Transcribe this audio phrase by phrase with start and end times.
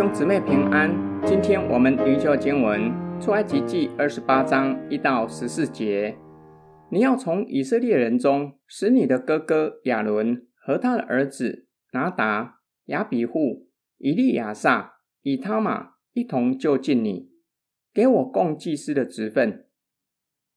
[0.00, 0.90] 兄姊妹平安，
[1.26, 2.90] 今天我们灵修经文
[3.20, 6.16] 出埃及记二十八章一到十四节。
[6.90, 13.68] 你要从以色列人中使你的哥哥亚伦和他的儿子拿达、亚比户、
[13.98, 17.28] 以利亚撒、以他玛一同就近你，
[17.92, 19.66] 给我供祭司的职分。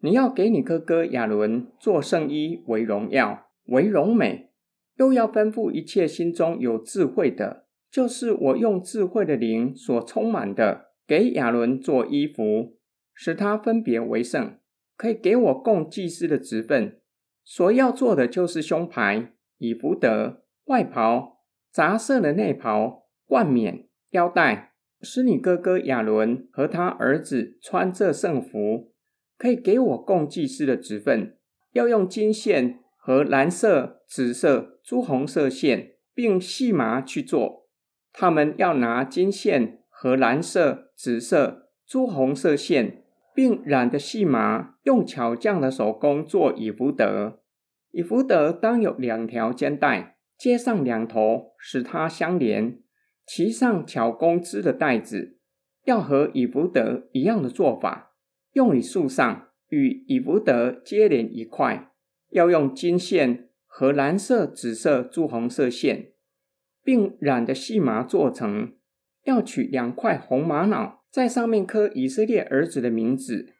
[0.00, 4.50] 你要给你哥哥亚伦做圣衣为荣耀，为荣美，
[4.96, 7.67] 又要吩咐一切心中有智慧的。
[7.90, 12.76] 就是我用智慧的灵所充满的，给亚伦做衣服，
[13.14, 14.58] 使他分别为圣，
[14.96, 17.00] 可以给我供祭司的职分。
[17.44, 21.38] 所要做的就是胸牌、以弗得、外袍、
[21.72, 28.92] 杂色的内袍、冠冕、腰带，使你哥哥亚伦和他儿子穿这圣服，
[29.38, 31.38] 可以给我供祭司的职分。
[31.72, 37.67] 要用金线和蓝色、紫色、朱红色线，并细麻去做。
[38.12, 47.40] 他们要拿金线和蓝色、紫色、朱红色线，并染的细麻，用巧匠的手工做以弗得。
[47.90, 52.80] 以弗得当有两条肩带，接上两头，使它相连，
[53.26, 55.38] 其上巧工织的带子，
[55.84, 58.12] 要和以弗得一样的做法，
[58.52, 61.92] 用以束上，与以弗得接连一块。
[62.30, 66.12] 要用金线和蓝色、紫色、朱红色线。
[66.88, 68.72] 并染的细麻做成，
[69.24, 73.52] 要取两块红玛瑙，在上面刻以色列儿子的名字，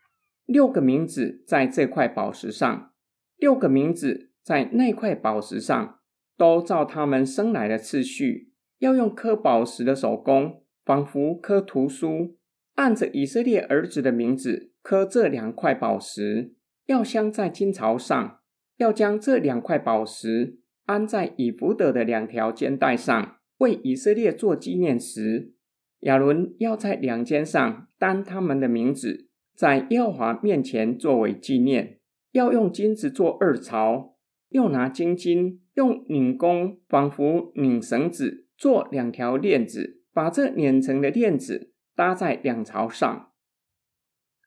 [0.47, 2.93] 六个名字在这块宝石上，
[3.37, 5.99] 六个名字在那块宝石上，
[6.39, 12.39] 都照他们生来的次序，要用刻宝石的手工，仿佛刻图书，
[12.77, 16.55] 按着以色列儿子的名字刻这两块宝石，
[16.87, 18.41] 要镶在金槽上，
[18.79, 20.61] 要将这两块宝石。
[20.89, 25.53] 安在以弗得的两条肩带上，为以色列做纪念时，
[26.00, 32.00] 亚伦要在两肩上担他们的名字，在耶和华面前作为纪念。
[32.32, 34.16] 要用金子做二槽，
[34.48, 43.31] 又拿金金用拧弓，仿佛拧绳子，做两条链子，把这碾成的链子搭在两槽上。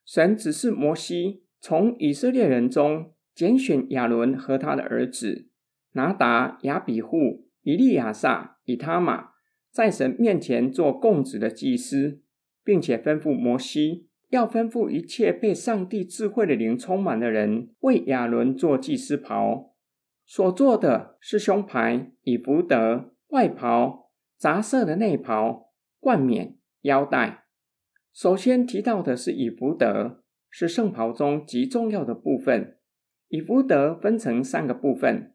[0.04, 5.51] 神指示摩西从以色列人中拣选亚伦和他的儿子。
[5.94, 9.30] 拿达、亚比户、以利亚撒、以他玛，
[9.72, 12.22] 在神面前做供职的祭司，
[12.64, 19.74] 并且吩咐摩西，要吩咐一切被上帝智慧的灵充满的人，为亚伦做祭司袍。
[20.26, 27.44] 所做的是胸牌、以弗得、外袍、杂色的内袍、冠冕、腰带。
[28.14, 32.78] 首先提到的是以弗得，是圣袍中极重要的部分。
[33.28, 35.34] 以弗得分成三个部分。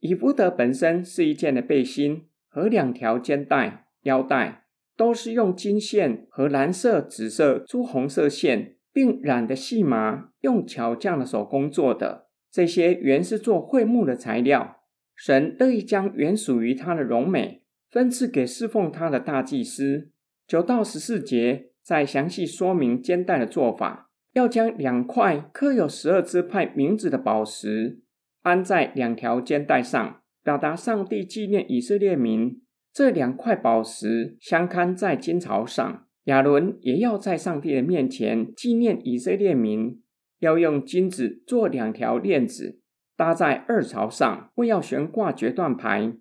[0.00, 4.64] 以弗得本身是一件的背心和两条肩带、腰带，
[4.96, 12.26] 都是用金线和蓝色、紫色、朱红色线，并染的细麻，用巧匠的手工做的。
[12.50, 14.78] 这些原是做会幕的材料。
[15.14, 20.10] 神乐意将原属于他的荣美分赐给侍奉他的大祭司。
[20.46, 28.00] 九到十四节再详细说明肩带的做法，要将两块刻有十二支派名字的宝石。
[28.42, 32.62] 安在两条肩带上，表达上帝纪念以色列民。
[32.92, 40.02] 这两块宝石相看在金槽上，亚伦也要在上帝的面前纪念以色列民，
[40.40, 42.80] 要用金子做两条链子，
[43.16, 46.12] 搭在二槽上，为要悬挂决断牌。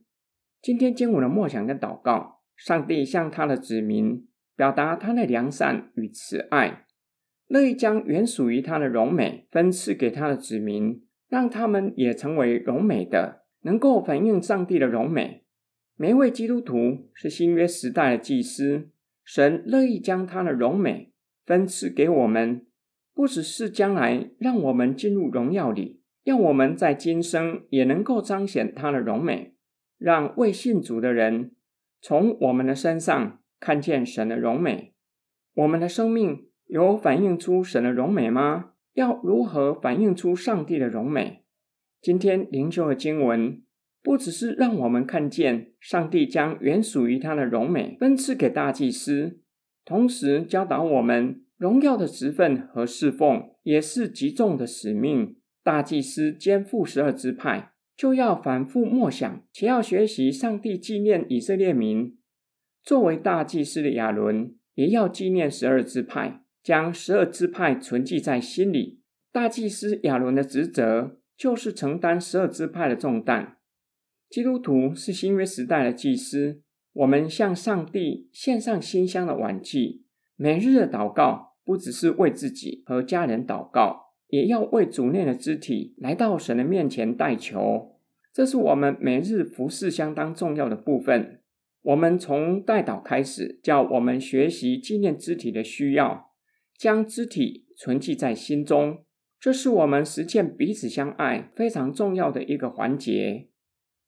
[0.62, 6.86] 今天经文的默想跟祷告，上帝向他的子民表达他的良善与慈爱，
[7.48, 11.02] 乐意将原属于他的荣美分赐给他的子民。
[11.30, 15.46] 让他们也成为荣美的，能够反映上帝的荣美。
[15.96, 18.90] 每一位基督徒是新约时代的祭司，
[19.24, 21.14] 神乐意将他的荣美
[21.46, 22.66] 分赐给我们，
[23.14, 29.54] 不只是将来让我们进入荣耀里，让我们在今生也能够彰显他的荣美，
[29.98, 31.52] 让未信主的人
[32.02, 34.96] 从我们的身上看见神的荣美。
[35.54, 38.72] 我们的生命有反映出神的荣美吗？
[39.00, 41.46] 要如何反映出上帝的荣美？
[42.02, 43.64] 今天灵修的经文
[44.04, 49.40] 不只是让我们看见上帝将原属于他的荣美分赐给大祭司，
[49.86, 55.38] 同时教导我们荣耀的职分和侍奉也是极重的使命。
[55.64, 62.18] 大祭司肩负十二支派，就要反复默想，且要学习上帝纪念以色列民。
[62.84, 66.42] 作为大祭司的亚伦，也要纪念十二支派。
[66.64, 69.00] 将十二支派存记在心里。
[69.32, 73.58] 大祭司亚伦的职责就是承担十二支派的重担。
[74.30, 76.62] 基督徒是新约时代的祭司，
[76.94, 80.06] 我们向上帝献上馨香的晚祭。
[80.36, 87.96] 每日的祷告不只是为自己和家人祷告，也要为主内的肢体来到神的面前代求。
[88.32, 91.42] 这是我们每日服事相当重要的部分。
[91.82, 96.29] 我们从代祷开始，叫我们学习纪念肢体的需要，
[96.80, 99.04] 将肢体存记在心中。
[99.38, 103.50] 这是我们实践彼此相爱非常重要的一个环节。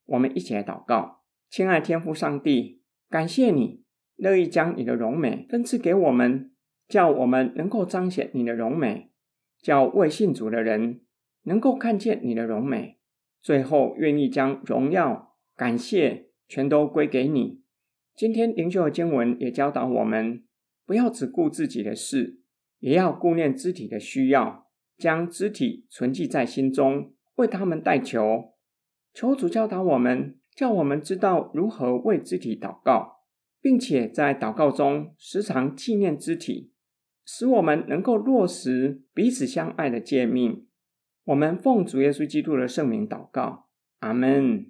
[0.06, 1.20] 我们一起来祷告，
[1.50, 2.80] 亲爱天父上帝，
[3.10, 3.82] 感谢你。
[4.16, 6.52] 乐意将你的荣美分赐给我们，
[6.88, 9.10] 叫我们能够彰显你的荣美，
[9.60, 11.00] 叫未信主的人
[11.42, 12.98] 能够看见你的荣美，
[13.42, 17.62] 最后愿意将荣耀、感谢全都归给你。
[18.14, 20.44] 今天灵修的经文也教导我们，
[20.86, 22.41] 不要只顾自己的事，
[22.82, 24.66] 也要顾念肢体的需要，
[24.98, 28.52] 将肢体存记在心中，为他们代求。
[29.14, 33.22] 求主教导我们，叫我们知道如何为肢体祷告。
[33.62, 36.72] 并且在祷告中时常纪念肢体，
[37.24, 40.66] 使我们能够落实彼此相爱的诫命。
[41.26, 43.68] 我们奉主耶稣基督的圣名祷告，
[44.00, 44.66] 阿门。